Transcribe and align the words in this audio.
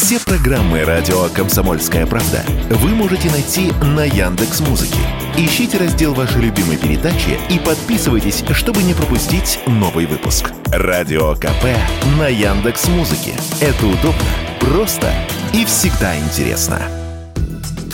Все 0.00 0.20
программы 0.20 0.84
радио 0.84 1.24
Комсомольская 1.34 2.06
правда 2.06 2.44
вы 2.70 2.90
можете 2.90 3.28
найти 3.32 3.72
на 3.82 4.04
Яндекс 4.04 4.60
Музыке. 4.60 5.00
Ищите 5.36 5.76
раздел 5.76 6.14
вашей 6.14 6.40
любимой 6.40 6.76
передачи 6.76 7.36
и 7.50 7.58
подписывайтесь, 7.58 8.44
чтобы 8.52 8.84
не 8.84 8.94
пропустить 8.94 9.58
новый 9.66 10.06
выпуск. 10.06 10.52
Радио 10.66 11.34
КП 11.34 11.64
на 12.16 12.28
Яндекс 12.28 12.86
Музыке. 12.86 13.32
Это 13.60 13.86
удобно, 13.86 14.22
просто 14.60 15.12
и 15.52 15.64
всегда 15.64 16.16
интересно. 16.16 16.80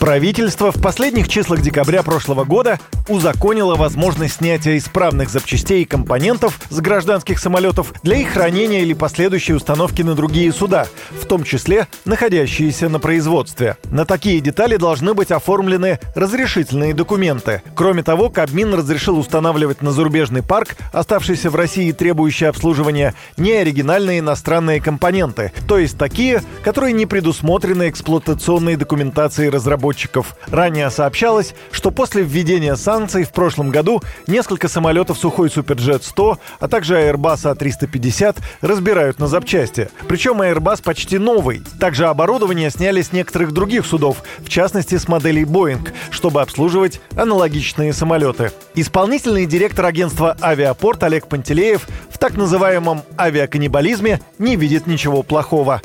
Правительство 0.00 0.72
в 0.72 0.80
последних 0.80 1.28
числах 1.28 1.60
декабря 1.60 2.02
прошлого 2.02 2.44
года 2.44 2.80
узаконило 3.10 3.74
возможность 3.74 4.36
снятия 4.36 4.78
исправных 4.78 5.30
запчастей 5.30 5.82
и 5.82 5.84
компонентов 5.84 6.60
с 6.70 6.80
гражданских 6.80 7.40
самолетов 7.40 7.92
для 8.04 8.18
их 8.18 8.28
хранения 8.28 8.82
или 8.82 8.94
последующей 8.94 9.54
установки 9.54 10.02
на 10.02 10.14
другие 10.14 10.52
суда, 10.52 10.86
в 11.10 11.26
том 11.26 11.42
числе 11.42 11.88
находящиеся 12.04 12.88
на 12.88 13.00
производстве. 13.00 13.76
На 13.90 14.04
такие 14.04 14.40
детали 14.40 14.76
должны 14.76 15.14
быть 15.14 15.32
оформлены 15.32 15.98
разрешительные 16.14 16.94
документы. 16.94 17.62
Кроме 17.74 18.04
того, 18.04 18.30
Кабмин 18.30 18.72
разрешил 18.74 19.18
устанавливать 19.18 19.82
на 19.82 19.90
зарубежный 19.90 20.44
парк, 20.44 20.76
оставшийся 20.92 21.50
в 21.50 21.56
России 21.56 21.90
требующий 21.90 22.44
обслуживания, 22.44 23.14
неоригинальные 23.36 24.20
иностранные 24.20 24.80
компоненты, 24.80 25.52
то 25.66 25.78
есть 25.78 25.98
такие, 25.98 26.44
которые 26.62 26.92
не 26.92 27.06
предусмотрены 27.06 27.88
эксплуатационной 27.88 28.76
документацией 28.76 29.50
разработчиков. 29.50 30.36
Ранее 30.46 30.90
сообщалось, 30.90 31.54
что 31.72 31.90
после 31.90 32.22
введения 32.22 32.76
санкций 32.76 32.99
в 33.08 33.32
прошлом 33.32 33.70
году 33.70 34.02
несколько 34.26 34.68
самолетов 34.68 35.18
Сухой 35.18 35.50
Суперджет 35.50 36.04
100, 36.04 36.38
а 36.58 36.68
также 36.68 36.96
Airbus 36.96 37.56
A350 37.56 38.36
разбирают 38.60 39.18
на 39.18 39.26
запчасти. 39.26 39.88
Причем 40.06 40.42
Airbus 40.42 40.82
почти 40.82 41.18
новый. 41.18 41.62
Также 41.80 42.06
оборудование 42.06 42.70
сняли 42.70 43.00
с 43.02 43.12
некоторых 43.12 43.52
других 43.52 43.86
судов, 43.86 44.22
в 44.38 44.48
частности 44.48 44.96
с 44.96 45.08
моделей 45.08 45.44
Boeing, 45.44 45.88
чтобы 46.10 46.42
обслуживать 46.42 47.00
аналогичные 47.16 47.92
самолеты. 47.92 48.52
Исполнительный 48.74 49.46
директор 49.46 49.86
агентства 49.86 50.36
«Авиапорт» 50.42 51.02
Олег 51.02 51.26
Пантелеев 51.26 51.88
в 52.10 52.18
так 52.18 52.36
называемом 52.36 53.02
авиаканнибализме 53.18 54.20
не 54.38 54.56
видит 54.56 54.86
ничего 54.86 55.22
плохого 55.22 55.80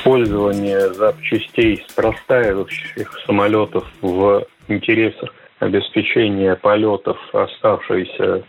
использование 0.00 0.92
запчастей 0.94 1.84
с 1.86 1.92
простаивающих 1.92 3.12
самолетов 3.26 3.84
в 4.00 4.46
интересах 4.68 5.30
обеспечения 5.60 6.56
полетов 6.56 7.18
оставшейся 7.32 8.42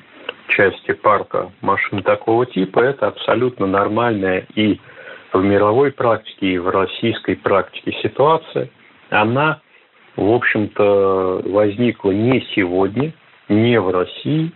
части 0.47 0.93
парка 0.93 1.51
машин 1.61 2.01
такого 2.03 2.45
типа, 2.45 2.79
это 2.79 3.07
абсолютно 3.07 3.67
нормальная 3.67 4.47
и 4.55 4.79
в 5.31 5.41
мировой 5.41 5.91
практике, 5.91 6.53
и 6.53 6.57
в 6.57 6.67
российской 6.69 7.35
практике 7.35 7.93
ситуация. 8.01 8.69
Она, 9.09 9.61
в 10.17 10.29
общем-то, 10.29 11.41
возникла 11.45 12.11
не 12.11 12.45
сегодня, 12.53 13.13
не 13.47 13.79
в 13.79 13.89
России, 13.91 14.51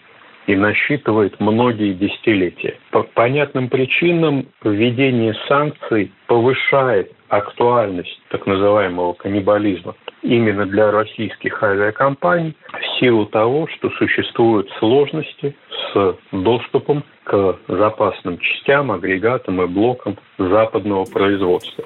и 0.48 0.56
насчитывает 0.56 1.40
многие 1.40 1.94
десятилетия. 1.94 2.78
По 2.92 3.04
понятным 3.04 3.70
причинам 3.70 4.48
введение 4.64 5.34
санкций 5.48 6.12
повышает 6.28 7.12
актуальность 7.30 8.22
так 8.30 8.46
называемого 8.46 9.14
каннибализма 9.14 9.96
именно 10.22 10.66
для 10.66 10.92
российских 10.92 11.62
авиакомпаний 11.62 12.56
в 12.68 13.00
силу 13.00 13.26
того, 13.26 13.68
что 13.68 13.90
существуют 13.92 14.70
сложности 14.80 15.56
с 15.94 16.16
доступом 16.32 17.04
к 17.24 17.58
запасным 17.68 18.38
частям, 18.38 18.92
агрегатам 18.92 19.62
и 19.62 19.68
блокам 19.68 20.18
западного 20.38 21.06
производства. 21.06 21.84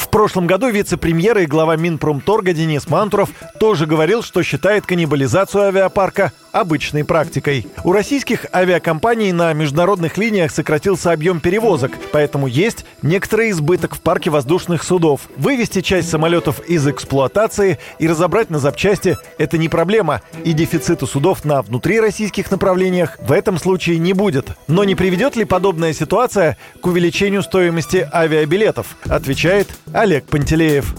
В 0.00 0.08
прошлом 0.08 0.46
году 0.46 0.70
вице-премьер 0.70 1.38
и 1.38 1.46
глава 1.46 1.76
Минпромторга 1.76 2.54
Денис 2.54 2.88
Мантуров 2.88 3.28
тоже 3.60 3.86
говорил, 3.86 4.22
что 4.22 4.42
считает 4.42 4.86
каннибализацию 4.86 5.64
авиапарка 5.64 6.32
обычной 6.52 7.04
практикой. 7.04 7.66
У 7.84 7.92
российских 7.92 8.46
авиакомпаний 8.52 9.30
на 9.30 9.52
международных 9.52 10.18
линиях 10.18 10.50
сократился 10.50 11.12
объем 11.12 11.38
перевозок, 11.38 11.92
поэтому 12.12 12.48
есть 12.48 12.84
некоторый 13.02 13.50
избыток 13.50 13.94
в 13.94 14.00
парке 14.00 14.30
воздушных 14.30 14.82
судов. 14.82 15.20
Вывести 15.36 15.80
часть 15.80 16.10
самолетов 16.10 16.60
из 16.68 16.88
эксплуатации 16.88 17.78
и 18.00 18.08
разобрать 18.08 18.50
на 18.50 18.58
запчасти– 18.58 19.16
это 19.38 19.58
не 19.58 19.68
проблема, 19.68 20.22
и 20.44 20.52
дефицита 20.52 21.06
судов 21.06 21.44
на 21.44 21.62
внутрироссийских 21.62 22.50
направлениях 22.50 23.16
в 23.20 23.30
этом 23.30 23.58
случае 23.58 23.98
не 23.98 24.12
будет. 24.12 24.48
Но 24.66 24.82
не 24.82 24.96
приведет 24.96 25.36
ли 25.36 25.44
подобная 25.44 25.92
ситуация 25.92 26.56
к 26.80 26.86
увеличению 26.86 27.42
стоимости 27.42 28.08
авиабилетов, 28.12 28.96
отвечает 29.08 29.68
Олег 29.92 30.24
Пантелеев. 30.30 30.94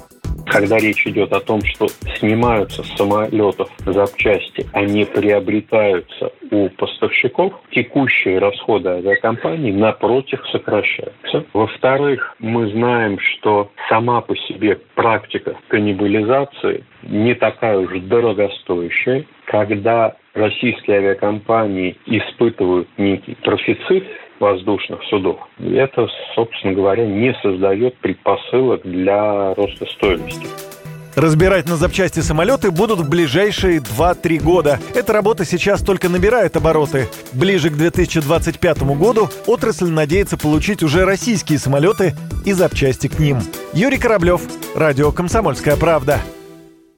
Когда 0.48 0.78
речь 0.78 1.08
идет 1.08 1.32
о 1.32 1.40
том, 1.40 1.62
что 1.64 1.88
снимаются 2.20 2.84
с 2.84 2.98
самолетов 2.98 3.70
запчасти, 3.86 4.68
они 4.74 5.06
приобретаются 5.06 6.34
у 6.52 6.68
поставщиков, 6.70 7.54
текущие 7.72 8.40
расходы 8.40 8.90
авиакомпаний, 8.90 9.72
напротив, 9.72 10.42
сокращаются. 10.52 11.46
Во-вторых, 11.54 12.36
мы 12.40 12.70
знаем, 12.72 13.18
что 13.20 13.72
сама 13.88 14.20
по 14.20 14.36
себе 14.36 14.78
практика 14.96 15.56
каннибализации 15.70 16.84
не 17.04 17.34
такая 17.34 17.78
уж 17.78 17.92
дорогостоящая. 18.02 19.26
Когда 19.46 20.16
российские 20.34 20.98
авиакомпании 20.98 21.98
испытывают 22.06 22.90
некий 22.98 23.36
профицит 23.36 24.04
воздушных 24.42 25.02
судов. 25.10 25.40
И 25.60 25.74
это, 25.76 26.08
собственно 26.36 26.74
говоря, 26.74 27.06
не 27.06 27.34
создает 27.42 27.96
предпосылок 27.98 28.82
для 28.84 29.54
роста 29.54 29.86
стоимости. 29.86 30.48
Разбирать 31.16 31.68
на 31.68 31.76
запчасти 31.76 32.22
самолеты 32.22 32.72
будут 32.72 33.00
в 33.00 33.10
ближайшие 33.10 33.80
2-3 33.80 34.42
года. 34.42 34.80
Эта 34.96 35.12
работа 35.12 35.44
сейчас 35.44 35.82
только 35.82 36.08
набирает 36.08 36.56
обороты. 36.56 37.08
Ближе 37.34 37.70
к 37.70 37.74
2025 37.74 38.84
году 38.98 39.30
отрасль 39.46 39.90
надеется 39.90 40.38
получить 40.38 40.84
уже 40.84 41.04
российские 41.04 41.60
самолеты 41.60 42.14
и 42.46 42.54
запчасти 42.54 43.08
к 43.08 43.20
ним. 43.20 43.40
Юрий 43.74 43.98
Кораблев, 43.98 44.42
Радио 44.76 45.12
«Комсомольская 45.12 45.76
правда». 45.76 46.22